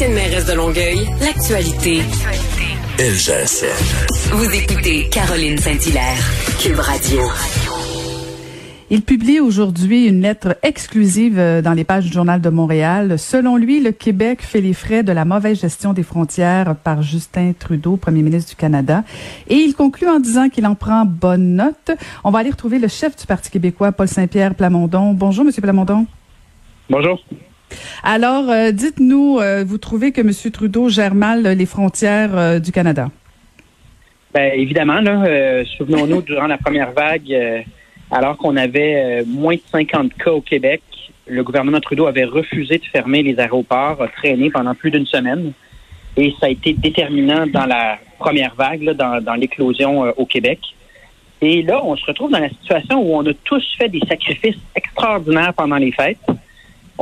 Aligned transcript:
Ancienne 0.00 0.14
mairesse 0.14 0.46
de 0.46 0.54
Longueuil, 0.54 1.06
l'actualité. 1.20 1.98
LGSN. 2.98 4.32
Vous 4.32 4.54
écoutez 4.54 5.10
Caroline 5.10 5.58
Saint-Hilaire, 5.58 6.16
Cube 6.58 6.78
Radio. 6.78 7.20
Il 8.88 9.02
publie 9.02 9.40
aujourd'hui 9.40 10.06
une 10.06 10.22
lettre 10.22 10.56
exclusive 10.62 11.38
euh, 11.38 11.60
dans 11.60 11.74
les 11.74 11.84
pages 11.84 12.06
du 12.06 12.12
Journal 12.12 12.40
de 12.40 12.48
Montréal. 12.48 13.18
Selon 13.18 13.58
lui, 13.58 13.82
le 13.82 13.92
Québec 13.92 14.40
fait 14.40 14.62
les 14.62 14.72
frais 14.72 15.02
de 15.02 15.12
la 15.12 15.26
mauvaise 15.26 15.60
gestion 15.60 15.92
des 15.92 16.02
frontières 16.02 16.76
par 16.76 17.02
Justin 17.02 17.52
Trudeau, 17.52 17.98
premier 17.98 18.22
ministre 18.22 18.48
du 18.48 18.56
Canada. 18.56 19.04
Et 19.48 19.56
il 19.56 19.74
conclut 19.74 20.08
en 20.08 20.18
disant 20.18 20.48
qu'il 20.48 20.66
en 20.66 20.76
prend 20.76 21.04
bonne 21.04 21.56
note. 21.56 21.90
On 22.24 22.30
va 22.30 22.38
aller 22.38 22.50
retrouver 22.50 22.78
le 22.78 22.88
chef 22.88 23.16
du 23.16 23.26
Parti 23.26 23.50
québécois, 23.50 23.92
Paul 23.92 24.08
Saint-Pierre 24.08 24.54
Plamondon. 24.54 25.12
Bonjour, 25.12 25.44
Monsieur 25.44 25.60
Plamondon. 25.60 26.06
Bonjour. 26.88 27.20
Alors, 28.02 28.50
euh, 28.50 28.72
dites-nous, 28.72 29.38
euh, 29.38 29.64
vous 29.66 29.78
trouvez 29.78 30.12
que 30.12 30.20
M. 30.20 30.30
Trudeau 30.52 30.88
gère 30.88 31.14
mal 31.14 31.42
les 31.42 31.66
frontières 31.66 32.36
euh, 32.36 32.58
du 32.58 32.72
Canada? 32.72 33.08
Ben, 34.32 34.52
évidemment, 34.54 35.00
là, 35.00 35.24
euh, 35.24 35.64
souvenons-nous, 35.76 36.22
durant 36.22 36.46
la 36.46 36.58
première 36.58 36.92
vague, 36.92 37.32
euh, 37.32 37.60
alors 38.10 38.36
qu'on 38.36 38.56
avait 38.56 39.22
euh, 39.22 39.24
moins 39.26 39.54
de 39.54 39.62
50 39.70 40.14
cas 40.14 40.30
au 40.30 40.40
Québec, 40.40 40.82
le 41.26 41.42
gouvernement 41.42 41.80
Trudeau 41.80 42.06
avait 42.06 42.24
refusé 42.24 42.78
de 42.78 42.84
fermer 42.84 43.22
les 43.22 43.38
aéroports, 43.38 44.02
a 44.02 44.08
traîné 44.08 44.50
pendant 44.50 44.74
plus 44.74 44.90
d'une 44.90 45.06
semaine. 45.06 45.52
Et 46.16 46.34
ça 46.40 46.46
a 46.46 46.48
été 46.48 46.72
déterminant 46.72 47.46
dans 47.46 47.66
la 47.66 47.98
première 48.18 48.54
vague, 48.54 48.82
dans, 48.90 49.34
l'éclosion 49.34 50.04
euh, 50.04 50.12
au 50.16 50.26
Québec. 50.26 50.58
Et 51.40 51.62
là, 51.62 51.80
on 51.84 51.96
se 51.96 52.04
retrouve 52.04 52.30
dans 52.30 52.38
la 52.38 52.50
situation 52.50 53.00
où 53.00 53.16
on 53.16 53.24
a 53.26 53.32
tous 53.44 53.64
fait 53.78 53.88
des 53.88 54.00
sacrifices 54.08 54.58
extraordinaires 54.74 55.54
pendant 55.54 55.76
les 55.76 55.92
fêtes. 55.92 56.18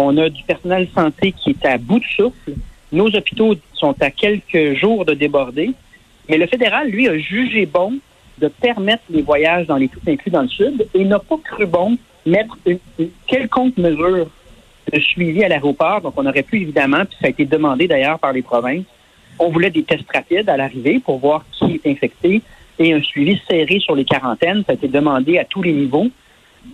On 0.01 0.17
a 0.17 0.29
du 0.29 0.45
personnel 0.45 0.87
santé 0.95 1.33
qui 1.33 1.51
est 1.51 1.67
à 1.67 1.77
bout 1.77 1.99
de 1.99 2.05
souffle. 2.05 2.53
Nos 2.93 3.09
hôpitaux 3.09 3.57
sont 3.75 4.01
à 4.01 4.13
quelques 4.13 4.75
jours 4.75 5.05
de 5.05 5.13
déborder. 5.13 5.73
Mais 6.29 6.39
le 6.39 6.47
fédéral, 6.47 6.89
lui, 6.89 7.09
a 7.09 7.19
jugé 7.19 7.67
bon 7.67 7.99
de 8.39 8.47
permettre 8.47 9.03
les 9.11 9.23
voyages 9.23 9.67
dans 9.67 9.77
les 9.77 9.89
tout 9.89 9.99
inclus 10.07 10.31
dans 10.31 10.43
le 10.43 10.49
Sud 10.49 10.87
et 10.95 11.05
n'a 11.05 11.19
pas 11.19 11.39
cru 11.45 11.67
bon 11.67 11.99
mettre 12.25 12.57
une, 12.65 12.79
une 13.01 13.11
quelconque 13.27 13.77
mesure 13.77 14.29
de 14.93 15.01
suivi 15.01 15.43
à 15.43 15.49
l'aéroport. 15.49 16.01
Donc, 16.01 16.12
on 16.17 16.27
aurait 16.27 16.45
pu, 16.45 16.61
évidemment, 16.61 17.05
puis 17.05 17.19
ça 17.21 17.27
a 17.27 17.31
été 17.31 17.45
demandé 17.45 17.89
d'ailleurs 17.89 18.21
par 18.21 18.33
les 18.33 18.43
provinces, 18.43 18.85
on 19.41 19.51
voulait 19.51 19.71
des 19.71 19.83
tests 19.83 20.11
rapides 20.15 20.49
à 20.49 20.57
l'arrivée 20.57 21.01
pour 21.01 21.19
voir 21.19 21.45
qui 21.51 21.81
est 21.83 21.91
infecté 21.91 22.41
et 22.79 22.93
un 22.93 23.03
suivi 23.03 23.41
serré 23.49 23.81
sur 23.81 23.97
les 23.97 24.05
quarantaines. 24.05 24.62
Ça 24.65 24.73
a 24.73 24.75
été 24.75 24.87
demandé 24.87 25.39
à 25.39 25.45
tous 25.45 25.62
les 25.62 25.73
niveaux 25.73 26.07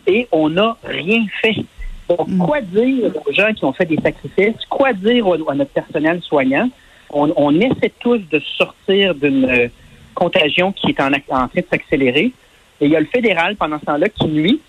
et 0.07 0.29
on 0.31 0.51
n'a 0.51 0.77
rien 0.85 1.25
fait. 1.41 1.65
Donc, 2.09 2.29
quoi 2.39 2.61
dire 2.61 3.13
aux 3.27 3.33
gens 3.33 3.53
qui 3.55 3.65
ont 3.65 3.73
fait 3.73 3.87
des 3.87 3.97
sacrifices? 3.97 4.65
Quoi 4.69 4.93
dire 4.93 5.27
au- 5.27 5.51
à 5.51 5.55
notre 5.55 5.71
personnel 5.71 6.21
soignant? 6.23 6.69
On, 7.11 7.33
on 7.37 7.59
essaie 7.61 7.93
tous 8.01 8.19
de 8.19 8.41
sortir 8.59 9.15
d'une 9.15 9.45
euh, 9.47 9.69
contagion 10.15 10.73
qui 10.73 10.91
est 10.91 11.01
en, 11.01 11.11
train 11.11 11.47
de 11.55 11.65
s'accélérer. 11.71 12.33
Et 12.81 12.87
il 12.87 12.91
y 12.91 12.97
a 12.97 13.01
le 13.01 13.07
fédéral 13.07 13.57
pendant 13.57 13.79
ce 13.79 13.87
temps-là 13.87 14.09
qui 14.09 14.27
nuit, 14.27 14.61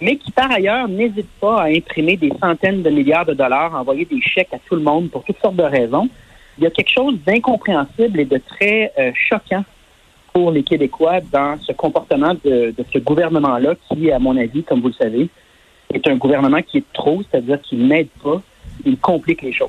mais 0.00 0.16
qui 0.16 0.30
par 0.32 0.50
ailleurs 0.50 0.88
n'hésite 0.88 1.28
pas 1.40 1.62
à 1.62 1.66
imprimer 1.68 2.16
des 2.16 2.32
centaines 2.40 2.82
de 2.82 2.90
milliards 2.90 3.26
de 3.26 3.34
dollars, 3.34 3.74
à 3.74 3.80
envoyer 3.80 4.04
des 4.04 4.20
chèques 4.20 4.52
à 4.52 4.58
tout 4.58 4.74
le 4.74 4.82
monde 4.82 5.10
pour 5.10 5.24
toutes 5.24 5.40
sortes 5.40 5.56
de 5.56 5.62
raisons. 5.62 6.08
Il 6.58 6.64
y 6.64 6.66
a 6.66 6.70
quelque 6.70 6.90
chose 6.92 7.16
d'incompréhensible 7.24 8.20
et 8.20 8.24
de 8.24 8.38
très 8.38 8.92
euh, 8.98 9.10
choquant 9.28 9.64
pour 10.32 10.50
les 10.50 10.64
Québécois 10.64 11.20
dans 11.32 11.56
ce 11.62 11.72
comportement 11.72 12.34
de, 12.44 12.74
de 12.76 12.84
ce 12.92 12.98
gouvernement-là 12.98 13.74
qui, 13.88 14.10
à 14.10 14.18
mon 14.18 14.36
avis, 14.36 14.64
comme 14.64 14.80
vous 14.80 14.88
le 14.88 14.94
savez, 14.94 15.28
est 15.96 16.08
un 16.08 16.16
gouvernement 16.16 16.62
qui 16.62 16.78
est 16.78 16.92
trop, 16.92 17.22
c'est-à-dire 17.22 17.60
qu'il 17.62 17.86
n'aide 17.86 18.08
pas, 18.22 18.42
il 18.84 18.98
complique 18.98 19.42
les 19.42 19.52
choses. 19.52 19.68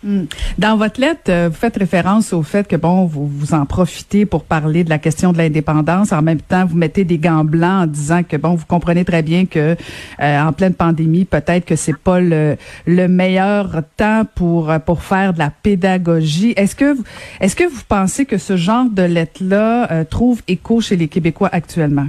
Hmm. 0.00 0.26
Dans 0.56 0.76
votre 0.76 1.00
lettre, 1.00 1.22
euh, 1.28 1.48
vous 1.48 1.56
faites 1.56 1.76
référence 1.76 2.32
au 2.32 2.44
fait 2.44 2.68
que 2.68 2.76
bon, 2.76 3.04
vous 3.04 3.26
vous 3.26 3.52
en 3.52 3.66
profitez 3.66 4.26
pour 4.26 4.44
parler 4.44 4.84
de 4.84 4.90
la 4.90 4.98
question 4.98 5.32
de 5.32 5.38
l'indépendance. 5.38 6.12
En 6.12 6.22
même 6.22 6.40
temps, 6.40 6.64
vous 6.64 6.76
mettez 6.76 7.02
des 7.02 7.18
gants 7.18 7.42
blancs 7.44 7.82
en 7.82 7.86
disant 7.88 8.22
que 8.22 8.36
bon, 8.36 8.54
vous 8.54 8.64
comprenez 8.64 9.04
très 9.04 9.24
bien 9.24 9.44
que 9.44 9.74
euh, 10.20 10.40
en 10.40 10.52
pleine 10.52 10.74
pandémie, 10.74 11.24
peut-être 11.24 11.64
que 11.64 11.74
c'est 11.74 11.98
pas 11.98 12.20
le, 12.20 12.56
le 12.86 13.08
meilleur 13.08 13.82
temps 13.96 14.22
pour 14.36 14.70
euh, 14.70 14.78
pour 14.78 15.02
faire 15.02 15.32
de 15.32 15.40
la 15.40 15.50
pédagogie. 15.50 16.52
Est-ce 16.56 16.76
que 16.76 16.94
vous- 16.94 17.04
est-ce 17.40 17.56
que 17.56 17.64
vous 17.64 17.82
pensez 17.88 18.24
que 18.24 18.38
ce 18.38 18.56
genre 18.56 18.88
de 18.88 19.02
lettre 19.02 19.42
là 19.42 20.04
trouve 20.04 20.42
écho 20.46 20.80
chez 20.80 20.94
les 20.94 21.08
Québécois 21.08 21.48
actuellement? 21.50 22.06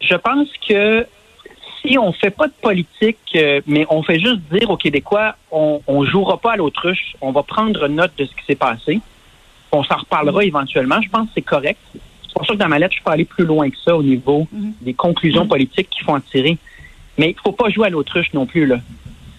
Je 0.00 0.14
pense 0.14 0.48
que 0.66 1.06
si 1.82 1.98
on 1.98 2.12
fait 2.12 2.30
pas 2.30 2.46
de 2.48 2.52
politique, 2.60 3.18
euh, 3.36 3.60
mais 3.66 3.86
on 3.90 4.02
fait 4.02 4.18
juste 4.18 4.40
dire 4.52 4.68
aux 4.70 4.76
Québécois, 4.76 5.36
on, 5.50 5.80
on 5.86 6.04
jouera 6.04 6.38
pas 6.38 6.52
à 6.52 6.56
l'autruche, 6.56 7.14
on 7.20 7.32
va 7.32 7.42
prendre 7.42 7.86
note 7.88 8.12
de 8.18 8.24
ce 8.24 8.30
qui 8.30 8.44
s'est 8.46 8.54
passé. 8.56 9.00
On 9.72 9.82
s'en 9.84 9.96
reparlera 9.96 10.44
éventuellement. 10.44 11.00
Je 11.02 11.08
pense 11.10 11.26
que 11.26 11.32
c'est 11.36 11.42
correct. 11.42 11.78
C'est 11.94 12.32
pour 12.34 12.46
ça 12.46 12.52
que 12.54 12.58
dans 12.58 12.68
ma 12.68 12.78
lettre, 12.78 12.94
je 12.96 13.02
peux 13.02 13.10
aller 13.10 13.24
plus 13.24 13.44
loin 13.44 13.68
que 13.70 13.76
ça 13.84 13.96
au 13.96 14.02
niveau 14.02 14.46
des 14.80 14.94
conclusions 14.94 15.46
politiques 15.46 15.90
qu'il 15.90 16.04
faut 16.04 16.12
en 16.12 16.20
tirer. 16.20 16.56
Mais 17.18 17.30
il 17.30 17.36
faut 17.42 17.52
pas 17.52 17.68
jouer 17.68 17.86
à 17.88 17.90
l'autruche 17.90 18.32
non 18.32 18.46
plus. 18.46 18.64
Là. 18.66 18.76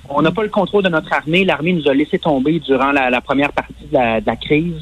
On 0.09 0.21
n'a 0.21 0.31
pas 0.31 0.43
le 0.43 0.49
contrôle 0.49 0.83
de 0.83 0.89
notre 0.89 1.11
armée. 1.13 1.45
L'armée 1.45 1.73
nous 1.73 1.87
a 1.87 1.93
laissé 1.93 2.19
tomber 2.19 2.59
durant 2.59 2.91
la, 2.91 3.09
la 3.09 3.21
première 3.21 3.51
partie 3.53 3.73
de 3.89 3.93
la, 3.93 4.19
de 4.21 4.25
la 4.27 4.35
crise. 4.35 4.81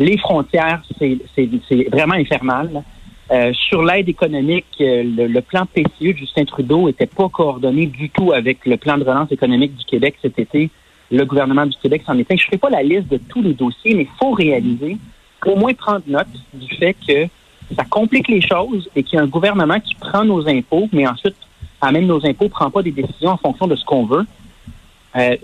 Les 0.00 0.16
frontières, 0.18 0.82
c'est 0.98 1.18
c'est- 1.34 1.48
c'est 1.68 1.88
vraiment 1.90 2.14
infernal. 2.14 2.70
là. 2.72 2.82
Euh, 3.30 3.52
sur 3.52 3.82
l'aide 3.82 4.08
économique, 4.08 4.66
euh, 4.80 5.02
le, 5.02 5.26
le 5.26 5.40
plan 5.42 5.66
PCE 5.66 6.12
de 6.12 6.16
Justin 6.16 6.46
Trudeau 6.46 6.86
n'était 6.86 7.06
pas 7.06 7.28
coordonné 7.28 7.86
du 7.86 8.08
tout 8.08 8.32
avec 8.32 8.64
le 8.64 8.78
plan 8.78 8.96
de 8.96 9.04
relance 9.04 9.30
économique 9.30 9.76
du 9.76 9.84
Québec 9.84 10.16
cet 10.22 10.38
été. 10.38 10.70
Le 11.10 11.24
gouvernement 11.24 11.66
du 11.66 11.76
Québec 11.76 12.02
s'en 12.06 12.18
est. 12.18 12.26
Je 12.28 12.34
ne 12.34 12.50
fais 12.50 12.58
pas 12.58 12.70
la 12.70 12.82
liste 12.82 13.08
de 13.08 13.18
tous 13.18 13.42
les 13.42 13.52
dossiers, 13.52 13.94
mais 13.94 14.04
il 14.04 14.18
faut 14.18 14.30
réaliser, 14.30 14.96
au 15.44 15.56
moins 15.56 15.74
prendre 15.74 16.02
note 16.06 16.26
du 16.54 16.74
fait 16.76 16.96
que 17.06 17.26
ça 17.76 17.84
complique 17.84 18.28
les 18.28 18.40
choses 18.40 18.88
et 18.96 19.02
qu'il 19.02 19.16
y 19.16 19.20
a 19.20 19.24
un 19.24 19.28
gouvernement 19.28 19.78
qui 19.80 19.94
prend 19.94 20.24
nos 20.24 20.46
impôts, 20.48 20.88
mais 20.92 21.06
ensuite, 21.06 21.36
même 21.82 22.06
nos 22.06 22.24
impôts, 22.24 22.44
ne 22.44 22.50
prend 22.50 22.70
pas 22.70 22.82
des 22.82 22.92
décisions 22.92 23.30
en 23.30 23.36
fonction 23.36 23.66
de 23.66 23.76
ce 23.76 23.84
qu'on 23.84 24.06
veut. 24.06 24.26
Euh, 25.16 25.36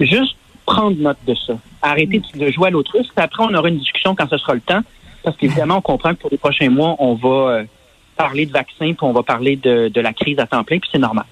juste 0.00 0.36
prendre 0.64 0.96
note 0.98 1.18
de 1.26 1.34
ça. 1.34 1.54
Arrêter 1.82 2.22
de 2.34 2.50
jouer 2.50 2.68
à 2.68 2.70
l'autruche. 2.70 3.06
Après, 3.16 3.42
on 3.42 3.54
aura 3.54 3.68
une 3.68 3.78
discussion 3.78 4.14
quand 4.14 4.28
ce 4.28 4.38
sera 4.38 4.54
le 4.54 4.60
temps. 4.60 4.80
Parce 5.22 5.36
qu'évidemment, 5.36 5.78
on 5.78 5.82
comprend 5.82 6.14
que 6.14 6.20
pour 6.20 6.30
les 6.30 6.38
prochains 6.38 6.70
mois, 6.70 6.96
on 6.98 7.14
va 7.14 7.28
euh, 7.28 7.64
parler 8.16 8.46
de 8.46 8.52
vaccins, 8.52 8.92
puis 8.92 8.96
on 9.02 9.12
va 9.12 9.22
parler 9.22 9.56
de, 9.56 9.88
de 9.88 10.00
la 10.00 10.12
crise 10.12 10.38
à 10.38 10.46
temps 10.46 10.64
plein, 10.64 10.78
puis 10.78 10.88
c'est 10.92 10.98
normal. 10.98 11.26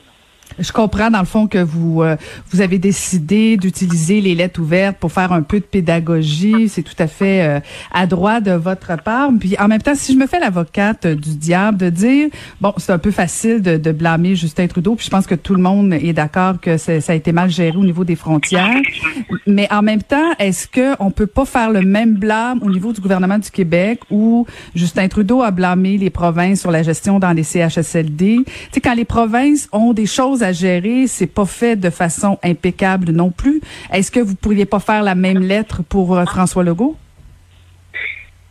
Je 0.59 0.73
comprends 0.73 1.11
dans 1.11 1.21
le 1.21 1.27
fond 1.27 1.47
que 1.47 1.59
vous 1.59 2.03
euh, 2.03 2.17
vous 2.51 2.61
avez 2.61 2.79
décidé 2.79 3.57
d'utiliser 3.57 4.21
les 4.21 4.35
lettres 4.35 4.61
ouvertes 4.61 4.97
pour 4.99 5.13
faire 5.13 5.33
un 5.33 5.43
peu 5.43 5.61
de 5.61 5.65
pédagogie. 5.65 6.69
C'est 6.69 6.83
tout 6.83 6.95
à 6.99 7.07
fait 7.07 7.43
euh, 7.43 7.61
adroit 7.93 8.41
de 8.41 8.53
votre 8.53 8.97
part. 9.03 9.31
Puis 9.39 9.57
en 9.59 9.69
même 9.69 9.83
temps, 9.83 9.95
si 9.95 10.15
je 10.15 10.19
me 10.19 10.27
fais 10.27 10.41
l'avocate 10.41 11.07
du 11.07 11.35
diable 11.37 11.79
de 11.79 11.91
dire 11.91 12.29
bon, 12.61 12.73
c'est 12.79 12.93
un 12.93 12.99
peu 12.99 13.11
facile 13.11 13.61
de, 13.61 13.77
de 13.77 13.93
blâmer 13.93 14.35
Justin 14.35 14.67
Trudeau. 14.67 14.95
Puis 14.95 15.07
je 15.07 15.11
pense 15.11 15.27
que 15.27 15.35
tout 15.35 15.55
le 15.55 15.63
monde 15.63 15.93
est 15.93 16.13
d'accord 16.13 16.61
que 16.61 16.77
ça 16.77 16.93
a 17.09 17.15
été 17.15 17.33
mal 17.33 17.51
géré 17.51 17.77
au 17.77 17.85
niveau 17.85 18.05
des 18.05 18.17
frontières. 18.17 18.81
Mais 19.47 19.69
en 19.73 19.83
même 19.83 20.03
temps, 20.03 20.33
est-ce 20.39 20.67
que 20.67 20.95
on 20.99 21.11
peut 21.11 21.27
pas 21.27 21.45
faire 21.45 21.71
le 21.71 21.83
même 21.83 22.15
blâme 22.15 22.61
au 22.63 22.71
niveau 22.71 22.93
du 22.93 23.01
gouvernement 23.01 23.39
du 23.39 23.51
Québec 23.51 24.01
où 24.11 24.47
Justin 24.75 25.09
Trudeau 25.09 25.43
a 25.43 25.51
blâmé 25.51 25.99
les 25.99 26.11
provinces 26.11 26.61
sur 26.61 26.71
la 26.71 26.83
gestion 26.83 27.19
dans 27.19 27.33
les 27.33 27.43
CHSLD? 27.43 28.39
Tu 28.45 28.53
sais, 28.73 28.81
quand 28.81 28.95
les 28.95 29.05
provinces 29.05 29.69
ont 29.73 29.93
des 29.93 30.07
choses 30.07 30.36
à 30.43 30.53
gérer, 30.53 31.07
c'est 31.07 31.27
pas 31.27 31.47
fait 31.47 31.77
de 31.77 31.91
façon 31.91 32.39
impeccable 32.43 33.11
non 33.11 33.31
plus. 33.31 33.61
Est-ce 33.93 34.11
que 34.11 34.21
vous 34.21 34.35
pourriez 34.35 34.67
pas 34.67 34.81
faire 34.81 35.03
la 35.03 35.15
même 35.15 35.41
lettre 35.41 35.83
pour 35.83 36.17
euh, 36.17 36.25
François 36.25 36.65
Legault? 36.65 36.97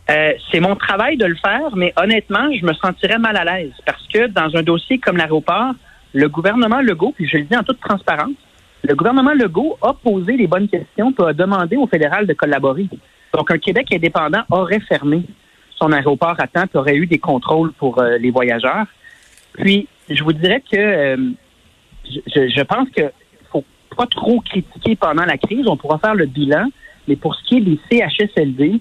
Euh, 0.08 0.32
c'est 0.52 0.60
mon 0.60 0.76
travail 0.76 1.16
de 1.16 1.26
le 1.26 1.34
faire, 1.34 1.74
mais 1.74 1.92
honnêtement, 2.00 2.48
je 2.52 2.64
me 2.64 2.72
sentirais 2.74 3.18
mal 3.18 3.36
à 3.36 3.44
l'aise 3.44 3.72
parce 3.84 4.06
que 4.06 4.28
dans 4.28 4.56
un 4.56 4.62
dossier 4.62 4.98
comme 4.98 5.16
l'aéroport, 5.16 5.74
le 6.14 6.28
gouvernement 6.28 6.80
Legault, 6.80 7.12
puis 7.16 7.28
je 7.28 7.38
le 7.38 7.44
dis 7.44 7.56
en 7.56 7.64
toute 7.64 7.80
transparence, 7.80 8.36
le 8.84 8.94
gouvernement 8.94 9.34
Legault 9.34 9.76
a 9.82 9.94
posé 9.94 10.36
les 10.36 10.46
bonnes 10.46 10.68
questions 10.68 11.12
puis 11.12 11.26
a 11.26 11.32
demandé 11.32 11.76
au 11.76 11.88
fédéral 11.88 12.26
de 12.26 12.34
collaborer. 12.34 12.88
Donc, 13.34 13.50
un 13.50 13.58
Québec 13.58 13.88
indépendant 13.92 14.42
aurait 14.50 14.80
fermé 14.80 15.22
son 15.74 15.90
aéroport 15.92 16.36
à 16.38 16.46
temps 16.46 16.66
puis 16.68 16.78
aurait 16.78 16.96
eu 16.96 17.06
des 17.06 17.18
contrôles 17.18 17.72
pour 17.72 18.00
euh, 18.00 18.16
les 18.18 18.30
voyageurs. 18.30 18.86
Puis, 19.54 19.88
je 20.08 20.22
vous 20.22 20.32
dirais 20.32 20.62
que 20.70 20.76
je, 22.10 22.48
je 22.48 22.62
pense 22.62 22.88
que 22.90 23.02
faut, 23.50 23.64
pas 23.96 24.06
trop 24.06 24.40
critiqué 24.40 24.96
pendant 24.96 25.24
la 25.24 25.38
crise. 25.38 25.66
On 25.66 25.76
pourra 25.76 25.98
faire 25.98 26.14
le 26.14 26.26
bilan. 26.26 26.68
Mais 27.08 27.16
pour 27.16 27.34
ce 27.34 27.44
qui 27.44 27.58
est 27.58 27.60
des 27.60 27.78
CHSLD, 27.90 28.80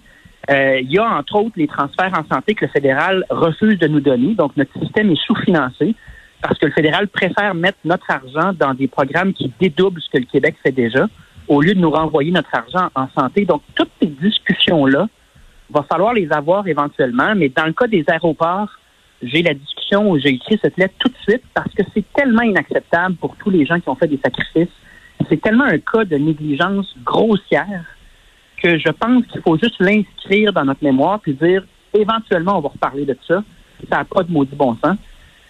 euh, 0.49 0.79
il 0.81 0.91
y 0.91 0.97
a 0.97 1.05
entre 1.05 1.35
autres 1.35 1.55
les 1.55 1.67
transferts 1.67 2.13
en 2.17 2.33
santé 2.33 2.55
que 2.55 2.65
le 2.65 2.71
fédéral 2.71 3.25
refuse 3.29 3.77
de 3.79 3.87
nous 3.87 3.99
donner. 3.99 4.33
Donc, 4.33 4.55
notre 4.57 4.77
système 4.79 5.11
est 5.11 5.21
sous-financé 5.25 5.95
parce 6.41 6.57
que 6.59 6.65
le 6.65 6.71
fédéral 6.71 7.07
préfère 7.07 7.55
mettre 7.55 7.77
notre 7.85 8.09
argent 8.09 8.53
dans 8.53 8.73
des 8.73 8.87
programmes 8.87 9.33
qui 9.33 9.51
dédoublent 9.59 10.01
ce 10.01 10.09
que 10.09 10.17
le 10.17 10.25
Québec 10.25 10.55
fait 10.63 10.71
déjà 10.71 11.07
au 11.47 11.61
lieu 11.61 11.73
de 11.73 11.79
nous 11.79 11.91
renvoyer 11.91 12.31
notre 12.31 12.53
argent 12.53 12.89
en 12.95 13.07
santé. 13.17 13.45
Donc, 13.45 13.61
toutes 13.75 13.91
ces 14.01 14.07
discussions-là, 14.07 15.07
va 15.69 15.83
falloir 15.83 16.13
les 16.13 16.31
avoir 16.31 16.67
éventuellement. 16.67 17.33
Mais 17.35 17.49
dans 17.49 17.65
le 17.65 17.73
cas 17.73 17.87
des 17.87 18.03
aéroports, 18.07 18.69
j'ai 19.25 19.41
la 19.41 19.53
discussion 19.53 20.09
où 20.09 20.19
j'ai 20.19 20.29
écrit 20.29 20.59
cette 20.61 20.77
lettre 20.77 20.95
tout 20.99 21.09
de 21.09 21.17
suite 21.27 21.43
parce 21.53 21.73
que 21.73 21.83
c'est 21.93 22.05
tellement 22.13 22.43
inacceptable 22.43 23.15
pour 23.15 23.35
tous 23.37 23.49
les 23.49 23.65
gens 23.65 23.79
qui 23.79 23.89
ont 23.89 23.95
fait 23.95 24.07
des 24.07 24.19
sacrifices. 24.23 24.73
C'est 25.29 25.41
tellement 25.41 25.65
un 25.65 25.79
cas 25.79 26.05
de 26.05 26.17
négligence 26.17 26.93
grossière 27.03 27.85
que 28.61 28.77
je 28.77 28.89
pense 28.89 29.25
qu'il 29.27 29.41
faut 29.41 29.57
juste 29.57 29.79
l'inscrire 29.79 30.53
dans 30.53 30.65
notre 30.65 30.83
mémoire 30.83 31.19
puis 31.19 31.33
dire 31.33 31.63
éventuellement 31.93 32.57
on 32.57 32.61
va 32.61 32.69
reparler 32.69 33.05
de 33.05 33.17
ça. 33.27 33.43
Ça 33.89 33.97
n'a 33.97 34.05
pas 34.05 34.23
de 34.23 34.31
maudit 34.31 34.55
bon 34.55 34.77
sens. 34.83 34.97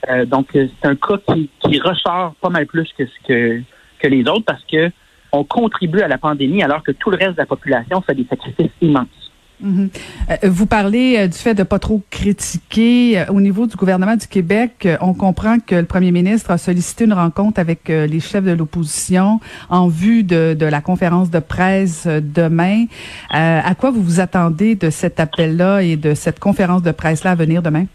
Euh, 0.10 0.26
donc 0.26 0.56
euh, 0.56 0.68
c'est 0.82 0.88
un 0.88 0.96
cas 0.96 1.18
qui, 1.30 1.50
qui 1.60 1.80
ressort 1.80 2.36
pas 2.42 2.50
mal 2.50 2.66
plus 2.66 2.92
que 2.98 3.04
que, 3.28 3.62
que 4.00 4.08
les 4.08 4.22
autres 4.28 4.46
parce 4.46 4.64
que 4.66 4.92
on 5.32 5.44
contribue 5.44 6.02
à 6.02 6.08
la 6.08 6.18
pandémie 6.18 6.64
alors 6.64 6.84
que 6.84 6.92
tout 6.92 7.10
le 7.10 7.18
reste 7.18 7.34
de 7.34 7.40
la 7.40 7.46
population 7.46 8.02
fait 8.02 8.16
des 8.16 8.26
sacrifices 8.26 8.72
immenses. 8.82 9.32
Mhm. 9.62 9.90
Euh, 10.30 10.36
vous 10.44 10.66
parlez 10.66 11.18
euh, 11.18 11.28
du 11.28 11.38
fait 11.38 11.54
de 11.54 11.64
pas 11.64 11.80
trop 11.80 12.02
critiquer. 12.10 13.20
Euh, 13.20 13.26
au 13.30 13.40
niveau 13.40 13.68
du 13.68 13.76
gouvernement 13.76 14.16
du 14.16 14.28
Québec, 14.28 14.88
on 15.02 15.14
comprend 15.14 15.60
que 15.60 15.76
le 15.76 15.86
premier 15.86 16.12
ministre 16.12 16.52
a 16.52 16.58
sollicité 16.58 17.06
une 17.06 17.14
rencontre 17.14 17.60
avec 17.60 17.88
les 17.88 18.20
chefs 18.20 18.44
de 18.44 18.52
l'opposition 18.52 19.40
en 19.70 19.88
vue 19.88 20.24
de, 20.24 20.56
la 20.60 20.82
conférence 20.82 21.30
de 21.30 21.40
presse 21.40 22.08
demain. 22.08 22.86
à 23.30 23.76
quoi 23.76 23.92
vous 23.92 24.02
vous 24.02 24.20
attendez 24.20 24.76
de 24.76 24.90
cet 24.90 25.20
appel-là 25.20 25.82
et 25.82 25.96
de 25.96 26.14
cette 26.14 26.40
conférence 26.40 26.84
de 26.84 26.92
presse-là 26.92 27.32
à 27.32 27.36
venir 27.36 27.62
demain? 27.62 27.86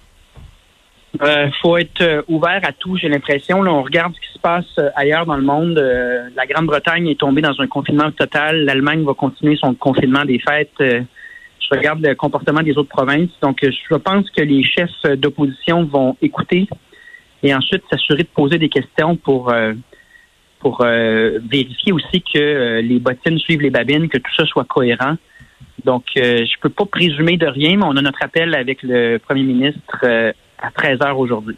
Il 1.15 1.53
faut 1.61 1.77
être 1.77 2.25
ouvert 2.29 2.61
à 2.63 2.73
tout, 2.73 2.97
j'ai 2.97 3.09
l'impression. 3.09 3.61
on 3.61 3.83
regarde 3.83 4.15
ce 4.15 4.21
qui 4.21 4.33
se 4.35 4.39
passe 4.39 4.79
ailleurs 4.95 5.27
dans 5.27 5.37
le 5.37 5.43
monde. 5.43 5.75
la 6.37 6.47
Grande-Bretagne 6.47 7.09
est 7.09 7.19
tombée 7.19 7.43
dans 7.43 7.61
un 7.61 7.67
confinement 7.67 8.11
total. 8.13 8.65
L'Allemagne 8.65 9.05
va 9.05 9.15
continuer 9.15 9.57
son 9.57 9.75
confinement 9.75 10.25
des 10.25 10.39
fêtes 10.39 11.05
je 11.71 11.77
regarde 11.77 12.05
le 12.05 12.15
comportement 12.15 12.63
des 12.63 12.77
autres 12.77 12.89
provinces. 12.89 13.31
Donc, 13.43 13.59
je 13.63 13.95
pense 13.97 14.29
que 14.31 14.43
les 14.43 14.65
chefs 14.65 15.03
d'opposition 15.17 15.85
vont 15.85 16.17
écouter 16.21 16.69
et 17.43 17.55
ensuite 17.55 17.83
s'assurer 17.91 18.25
de 18.25 18.29
poser 18.29 18.59
des 18.59 18.69
questions 18.69 19.17
pour 19.17 19.51
euh, 19.51 19.73
pour 20.59 20.83
euh, 20.83 21.39
vérifier 21.51 21.93
aussi 21.93 22.23
que 22.23 22.39
euh, 22.39 22.83
les 22.83 22.99
bottines 22.99 23.39
suivent 23.39 23.63
les 23.63 23.71
babines, 23.71 24.09
que 24.09 24.19
tout 24.19 24.35
ça 24.37 24.45
soit 24.45 24.65
cohérent. 24.65 25.17
Donc, 25.85 26.05
je 26.15 26.61
peux 26.61 26.69
pas 26.69 26.85
présumer 26.85 27.39
de 27.39 27.47
rien, 27.47 27.79
mais 27.79 27.85
on 27.87 27.97
a 27.97 28.03
notre 28.03 28.23
appel 28.23 28.55
avec 28.55 28.83
le 28.83 29.17
premier 29.17 29.45
ministre 29.45 30.05
à 30.59 30.71
13 30.73 30.99
heures 31.03 31.19
aujourd'hui. 31.19 31.57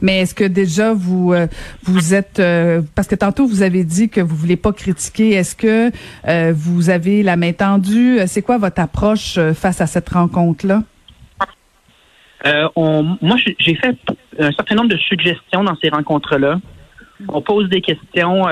Mais 0.00 0.20
est-ce 0.20 0.34
que 0.34 0.44
déjà 0.44 0.92
vous 0.92 1.32
euh, 1.32 1.46
vous 1.82 2.14
êtes 2.14 2.40
euh, 2.40 2.82
parce 2.94 3.06
que 3.08 3.14
tantôt 3.14 3.46
vous 3.46 3.62
avez 3.62 3.84
dit 3.84 4.08
que 4.08 4.20
vous 4.20 4.34
voulez 4.34 4.56
pas 4.56 4.72
critiquer. 4.72 5.30
Est-ce 5.30 5.54
que 5.54 5.90
euh, 6.26 6.52
vous 6.54 6.90
avez 6.90 7.22
la 7.22 7.36
main 7.36 7.52
tendue? 7.52 8.18
C'est 8.26 8.42
quoi 8.42 8.58
votre 8.58 8.80
approche 8.80 9.38
face 9.54 9.80
à 9.80 9.86
cette 9.86 10.08
rencontre 10.08 10.66
là 10.66 10.82
Moi, 12.76 13.36
j'ai 13.58 13.74
fait 13.76 13.96
un 14.38 14.52
certain 14.52 14.74
nombre 14.74 14.90
de 14.90 14.98
suggestions 14.98 15.64
dans 15.64 15.76
ces 15.76 15.90
rencontres 15.90 16.36
là. 16.36 16.60
On 17.28 17.40
pose 17.40 17.68
des 17.68 17.80
questions 17.80 18.42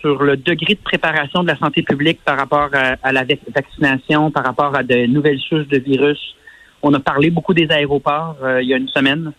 sur 0.00 0.22
le 0.22 0.36
degré 0.36 0.74
de 0.74 0.80
préparation 0.80 1.42
de 1.42 1.48
la 1.48 1.56
santé 1.56 1.82
publique 1.82 2.20
par 2.24 2.36
rapport 2.36 2.68
à, 2.74 3.12
la 3.12 3.24
vaccination, 3.54 4.30
par 4.30 4.44
rapport 4.44 4.76
à 4.76 4.82
de 4.82 5.06
nouvelles 5.06 5.40
souches 5.40 5.66
de 5.68 5.78
virus. 5.78 6.36
On 6.82 6.92
a 6.92 7.00
parlé 7.00 7.30
beaucoup 7.30 7.54
des 7.54 7.70
aéroports 7.70 8.36
il 8.60 8.68
y 8.68 8.74
a 8.74 8.76
une 8.76 8.88
semaine. 8.88 9.32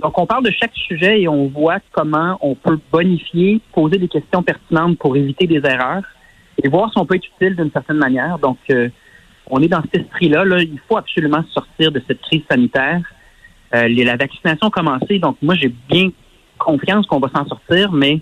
Donc, 0.00 0.18
on 0.18 0.26
parle 0.26 0.44
de 0.44 0.50
chaque 0.50 0.74
sujet 0.74 1.22
et 1.22 1.28
on 1.28 1.46
voit 1.46 1.78
comment 1.92 2.36
on 2.40 2.54
peut 2.54 2.78
bonifier, 2.92 3.60
poser 3.72 3.98
des 3.98 4.08
questions 4.08 4.42
pertinentes 4.42 4.98
pour 4.98 5.16
éviter 5.16 5.46
des 5.46 5.60
erreurs 5.64 6.02
et 6.62 6.68
voir 6.68 6.90
si 6.92 6.98
on 6.98 7.06
peut 7.06 7.14
être 7.16 7.26
utile 7.36 7.56
d'une 7.56 7.70
certaine 7.70 7.98
manière. 7.98 8.38
Donc, 8.38 8.58
euh, 8.70 8.88
on 9.48 9.62
est 9.62 9.68
dans 9.68 9.82
cet 9.82 10.02
esprit-là. 10.02 10.44
Là. 10.44 10.60
Il 10.60 10.80
faut 10.88 10.96
absolument 10.96 11.44
sortir 11.52 11.92
de 11.92 12.02
cette 12.06 12.20
crise 12.22 12.42
sanitaire. 12.50 13.02
Euh, 13.74 13.88
la 13.88 14.16
vaccination 14.16 14.68
a 14.68 14.70
commencé, 14.70 15.18
donc 15.18 15.36
moi, 15.42 15.54
j'ai 15.54 15.72
bien 15.88 16.10
confiance 16.58 17.06
qu'on 17.06 17.20
va 17.20 17.28
s'en 17.34 17.46
sortir, 17.46 17.92
mais 17.92 18.20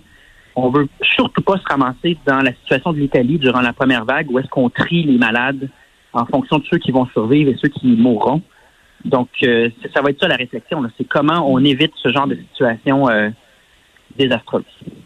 on 0.55 0.69
veut 0.69 0.87
surtout 1.01 1.41
pas 1.41 1.57
se 1.57 1.63
ramasser 1.67 2.17
dans 2.25 2.39
la 2.39 2.53
situation 2.53 2.93
de 2.93 2.99
l'Italie 2.99 3.37
durant 3.39 3.61
la 3.61 3.73
première 3.73 4.05
vague 4.05 4.29
où 4.31 4.39
est-ce 4.39 4.47
qu'on 4.47 4.69
trie 4.69 5.03
les 5.03 5.17
malades 5.17 5.69
en 6.13 6.25
fonction 6.25 6.59
de 6.59 6.65
ceux 6.65 6.77
qui 6.77 6.91
vont 6.91 7.07
survivre 7.07 7.51
et 7.51 7.57
ceux 7.61 7.69
qui 7.69 7.87
mourront. 7.87 8.41
Donc, 9.05 9.29
euh, 9.43 9.69
ça 9.93 10.01
va 10.01 10.09
être 10.09 10.19
ça 10.21 10.27
la 10.27 10.35
réflexion. 10.35 10.81
C'est 10.97 11.03
comment 11.03 11.49
on 11.51 11.63
évite 11.63 11.93
ce 11.95 12.09
genre 12.11 12.27
de 12.27 12.35
situation 12.35 13.07
désastreuse. 14.17 14.63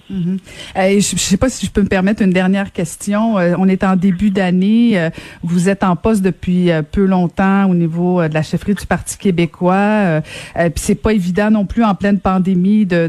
Euh, 0.09 0.30
je 0.75 0.95
ne 0.95 1.19
sais 1.19 1.38
pas 1.38 1.50
si 1.50 1.65
je 1.65 1.71
peux 1.71 1.81
me 1.81 1.88
permettre 1.88 2.21
une 2.21 2.31
dernière 2.31 2.71
question. 2.71 3.38
Euh, 3.38 3.56
on 3.57 3.68
est 3.68 3.83
en 3.83 3.95
début 3.95 4.31
d'année. 4.31 5.00
Euh, 5.00 5.09
vous 5.44 5.69
êtes 5.69 5.83
en 5.83 5.95
poste 5.95 6.21
depuis 6.21 6.69
peu 6.92 7.06
longtemps 7.06 7.69
au 7.69 7.75
niveau 7.75 8.25
de 8.27 8.33
la 8.33 8.42
chefferie 8.42 8.74
du 8.74 8.86
Parti 8.86 9.18
québécois. 9.18 10.21
Puis 10.56 10.71
c'est 10.75 10.95
pas 10.95 11.13
évident 11.13 11.51
non 11.51 11.65
plus 11.65 11.83
en 11.83 11.95
pleine 11.95 12.19
pandémie 12.19 12.86
de 12.86 13.07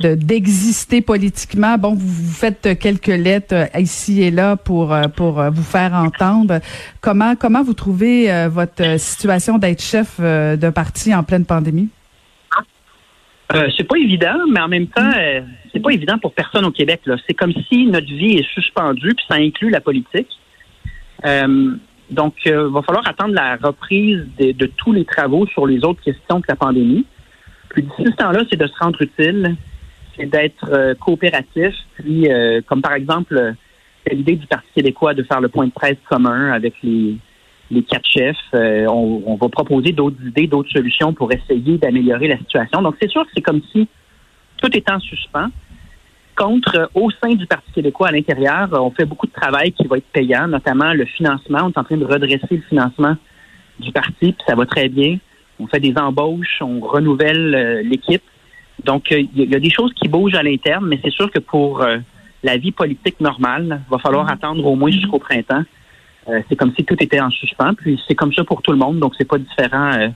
d'exister 0.00 1.00
politiquement. 1.00 1.78
Bon, 1.78 1.94
vous, 1.94 2.32
faites 2.32 2.78
quelques 2.78 3.06
lettres 3.06 3.68
ici 3.78 4.22
et 4.22 4.30
là 4.30 4.56
pour 4.56 4.96
pour 5.16 5.42
vous 5.50 5.62
faire 5.62 5.94
entendre. 5.94 6.60
Comment 7.00 7.34
comment 7.36 7.62
vous 7.62 7.74
trouvez 7.74 8.48
votre 8.48 8.98
situation 8.98 9.58
d'être 9.58 9.82
chef 9.82 10.20
d'un 10.20 10.72
parti 10.72 11.14
en 11.14 11.22
pleine 11.22 11.44
pandémie? 11.44 11.88
Euh, 13.54 13.68
c'est 13.76 13.84
pas 13.84 13.96
évident, 13.96 14.46
mais 14.50 14.60
en 14.60 14.68
même 14.68 14.88
temps, 14.88 15.10
euh, 15.16 15.40
c'est 15.72 15.80
pas 15.80 15.90
évident 15.90 16.18
pour 16.18 16.34
personne 16.34 16.66
au 16.66 16.70
Québec. 16.70 17.00
Là. 17.06 17.16
C'est 17.26 17.34
comme 17.34 17.52
si 17.68 17.86
notre 17.86 18.06
vie 18.06 18.36
est 18.36 18.48
suspendue, 18.52 19.14
puis 19.14 19.24
ça 19.28 19.36
inclut 19.36 19.70
la 19.70 19.80
politique. 19.80 20.28
Euh, 21.24 21.74
donc, 22.10 22.34
il 22.44 22.52
va 22.52 22.82
falloir 22.82 23.06
attendre 23.06 23.34
la 23.34 23.56
reprise 23.56 24.26
de, 24.38 24.66
tous 24.66 24.92
les 24.92 25.04
travaux 25.04 25.46
sur 25.46 25.66
les 25.66 25.84
autres 25.84 26.02
questions 26.02 26.40
que 26.40 26.46
la 26.48 26.56
pandémie. 26.56 27.06
Puis 27.70 27.82
d'ici 27.82 28.04
ce 28.04 28.16
temps-là, 28.16 28.44
c'est 28.50 28.58
de 28.58 28.66
se 28.66 28.78
rendre 28.78 29.00
utile, 29.02 29.56
c'est 30.16 30.26
d'être 30.26 30.94
coopératif. 31.00 31.74
Puis, 31.98 32.26
comme 32.66 32.80
par 32.80 32.94
exemple, 32.94 33.54
l'idée 34.10 34.36
du 34.36 34.46
Parti 34.46 34.68
québécois 34.74 35.12
de 35.12 35.22
faire 35.22 35.42
le 35.42 35.48
point 35.48 35.66
de 35.66 35.72
presse 35.72 35.98
commun 36.08 36.50
avec 36.50 36.72
les, 36.82 37.18
les 37.70 37.82
quatre 37.82 38.08
chefs. 38.08 38.36
Euh, 38.54 38.86
on, 38.86 39.36
va 39.36 39.48
proposer 39.48 39.92
d'autres 39.92 40.16
idées, 40.24 40.46
d'autres 40.46 40.70
solutions 40.70 41.12
pour 41.12 41.30
essayer 41.32 41.78
d'améliorer 41.78 42.28
la 42.28 42.38
situation. 42.38 42.82
Donc, 42.82 42.96
c'est 43.00 43.10
sûr 43.10 43.24
que 43.24 43.30
c'est 43.34 43.42
comme 43.42 43.60
si 43.72 43.88
tout 44.56 44.74
est 44.76 44.90
en 44.90 44.98
suspens. 45.00 45.48
Contre, 46.36 46.76
euh, 46.76 46.86
au 46.94 47.10
sein 47.10 47.34
du 47.34 47.46
Parti 47.46 47.70
québécois 47.72 48.08
à 48.08 48.12
l'intérieur, 48.12 48.68
on 48.72 48.90
fait 48.90 49.04
beaucoup 49.04 49.26
de 49.26 49.32
travail 49.32 49.72
qui 49.72 49.86
va 49.86 49.98
être 49.98 50.06
payant, 50.12 50.48
notamment 50.48 50.92
le 50.92 51.04
financement. 51.04 51.60
On 51.64 51.70
est 51.70 51.78
en 51.78 51.84
train 51.84 51.96
de 51.96 52.04
redresser 52.04 52.46
le 52.50 52.62
financement 52.62 53.16
du 53.80 53.92
parti, 53.92 54.32
puis 54.32 54.44
ça 54.46 54.54
va 54.54 54.66
très 54.66 54.88
bien. 54.88 55.18
On 55.60 55.66
fait 55.66 55.80
des 55.80 55.96
embauches, 55.96 56.58
on 56.60 56.80
renouvelle 56.80 57.54
euh, 57.54 57.82
l'équipe. 57.82 58.22
Donc, 58.84 59.10
il 59.10 59.28
y, 59.34 59.56
a 59.56 59.58
des 59.58 59.70
choses 59.70 59.92
qui 59.94 60.06
bougent 60.06 60.36
à 60.36 60.42
l'interne, 60.44 60.86
mais 60.86 61.00
c'est 61.02 61.10
sûr 61.10 61.32
que 61.32 61.40
pour 61.40 61.84
la 62.44 62.56
vie 62.56 62.70
politique 62.70 63.18
normale, 63.18 63.82
il 63.88 63.90
va 63.90 63.98
falloir 63.98 64.26
mm-hmm. 64.26 64.32
attendre 64.34 64.66
au 64.66 64.76
moins 64.76 64.92
jusqu'au 64.92 65.18
printemps 65.18 65.64
euh, 66.28 66.40
c'est 66.48 66.56
comme 66.56 66.72
si 66.74 66.84
tout 66.84 66.96
était 67.00 67.20
en 67.20 67.30
suspens, 67.30 67.74
puis 67.74 68.00
c'est 68.06 68.14
comme 68.14 68.32
ça 68.32 68.44
pour 68.44 68.60
tout 68.62 68.72
le 68.72 68.78
monde, 68.78 68.98
donc 68.98 69.14
c'est 69.16 69.26
pas 69.26 69.38
différent 69.38 69.92
euh, 69.94 70.08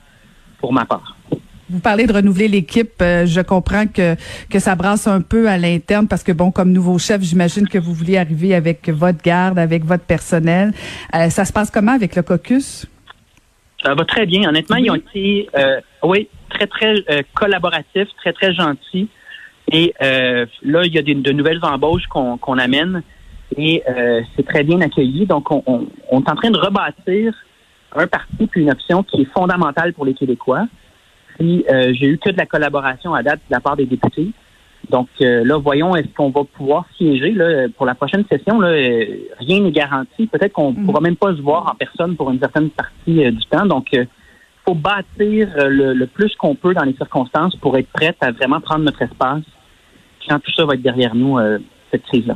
pour 0.59 0.71
ma 0.71 0.85
part. 0.85 1.15
Vous 1.69 1.79
parlez 1.79 2.05
de 2.05 2.13
renouveler 2.13 2.47
l'équipe. 2.47 3.01
Euh, 3.01 3.25
je 3.25 3.41
comprends 3.41 3.87
que 3.87 4.15
que 4.49 4.59
ça 4.59 4.75
brasse 4.75 5.07
un 5.07 5.21
peu 5.21 5.49
à 5.49 5.57
l'interne 5.57 6.07
parce 6.07 6.23
que 6.23 6.31
bon, 6.31 6.51
comme 6.51 6.71
nouveau 6.71 6.99
chef, 6.99 7.21
j'imagine 7.21 7.67
que 7.67 7.79
vous 7.79 7.93
voulez 7.93 8.17
arriver 8.17 8.53
avec 8.53 8.89
votre 8.89 9.23
garde, 9.23 9.57
avec 9.57 9.83
votre 9.85 10.03
personnel. 10.03 10.73
ça 11.11 11.45
se 11.45 11.53
passe 11.53 11.71
comment 11.71 11.93
avec 11.93 12.15
le 12.15 12.21
caucus? 12.21 12.85
Ça 13.81 13.95
va 13.95 14.05
très 14.05 14.25
bien. 14.25 14.47
Honnêtement, 14.49 14.75
ils 14.75 14.91
ont 14.91 14.95
été, 14.95 15.49
oui, 16.03 16.27
très 16.49 16.67
très 16.67 16.93
collaboratifs, 17.33 18.09
très 18.17 18.33
très 18.33 18.53
gentils. 18.53 19.07
Et 19.71 19.93
là, 19.99 20.85
il 20.85 20.93
y 20.93 20.97
a 20.97 21.01
de 21.01 21.31
nouvelles 21.31 21.59
embauches 21.63 22.07
qu'on 22.07 22.57
amène 22.57 23.01
et 23.57 23.83
euh, 23.87 24.21
c'est 24.35 24.45
très 24.45 24.63
bien 24.63 24.81
accueilli. 24.81 25.25
Donc, 25.25 25.51
on, 25.51 25.63
on, 25.65 26.21
est 26.21 26.29
en 26.29 26.35
train 26.35 26.51
de 26.51 26.57
rebâtir 26.57 27.33
un 27.95 28.07
parti 28.07 28.47
puis 28.47 28.61
une 28.61 28.71
option 28.71 29.03
qui 29.03 29.21
est 29.21 29.31
fondamentale 29.33 29.93
pour 29.93 30.05
les 30.05 30.13
Québécois. 30.13 30.67
Puis, 31.37 31.65
euh, 31.69 31.93
j'ai 31.93 32.07
eu 32.07 32.17
que 32.17 32.29
de 32.29 32.37
la 32.37 32.45
collaboration 32.45 33.13
à 33.13 33.23
date 33.23 33.39
de 33.49 33.53
la 33.53 33.59
part 33.59 33.75
des 33.75 33.85
députés. 33.85 34.29
Donc, 34.89 35.07
euh, 35.21 35.43
là, 35.45 35.57
voyons, 35.57 35.95
est-ce 35.95 36.09
qu'on 36.15 36.29
va 36.29 36.43
pouvoir 36.43 36.85
siéger 36.97 37.31
là, 37.31 37.67
pour 37.77 37.85
la 37.85 37.95
prochaine 37.95 38.25
session? 38.29 38.59
Là, 38.59 38.69
rien 39.39 39.61
n'est 39.61 39.71
garanti. 39.71 40.27
Peut-être 40.27 40.53
qu'on 40.53 40.73
ne 40.73 40.79
mm. 40.79 40.85
pourra 40.85 41.01
même 41.01 41.15
pas 41.15 41.35
se 41.35 41.41
voir 41.41 41.71
en 41.71 41.75
personne 41.75 42.15
pour 42.15 42.29
une 42.31 42.39
certaine 42.39 42.69
partie 42.69 43.31
du 43.31 43.45
temps. 43.49 43.65
Donc, 43.65 43.87
il 43.93 44.07
faut 44.65 44.75
bâtir 44.75 45.49
le, 45.57 45.93
le 45.93 46.07
plus 46.07 46.35
qu'on 46.35 46.55
peut 46.55 46.73
dans 46.73 46.83
les 46.83 46.93
circonstances 46.93 47.55
pour 47.57 47.77
être 47.77 47.89
prête 47.89 48.17
à 48.21 48.31
vraiment 48.31 48.59
prendre 48.59 48.83
notre 48.83 49.01
espace 49.01 49.43
quand 50.27 50.39
tout 50.39 50.51
ça 50.53 50.65
va 50.65 50.75
être 50.75 50.81
derrière 50.81 51.15
nous 51.15 51.37
cette 51.91 52.03
crise-là. 52.03 52.35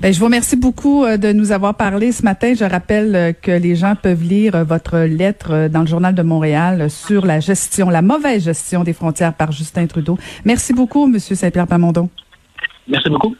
Ben, 0.00 0.12
je 0.12 0.18
vous 0.18 0.26
remercie 0.26 0.56
beaucoup 0.56 1.04
euh, 1.04 1.16
de 1.16 1.32
nous 1.32 1.52
avoir 1.52 1.74
parlé 1.74 2.12
ce 2.12 2.22
matin. 2.22 2.52
Je 2.54 2.64
rappelle 2.64 3.16
euh, 3.16 3.32
que 3.32 3.50
les 3.50 3.76
gens 3.76 3.94
peuvent 3.94 4.22
lire 4.22 4.54
euh, 4.54 4.64
votre 4.64 4.98
lettre 4.98 5.68
dans 5.68 5.80
le 5.80 5.86
Journal 5.86 6.14
de 6.14 6.22
Montréal 6.22 6.90
sur 6.90 7.24
la 7.24 7.40
gestion, 7.40 7.88
la 7.88 8.02
mauvaise 8.02 8.44
gestion 8.44 8.84
des 8.84 8.92
frontières 8.92 9.32
par 9.32 9.52
Justin 9.52 9.86
Trudeau. 9.86 10.18
Merci 10.44 10.74
beaucoup, 10.74 11.06
Monsieur 11.06 11.34
Saint-Pierre 11.34 11.66
Plamondon. 11.66 12.10
Merci 12.86 13.08
beaucoup. 13.08 13.34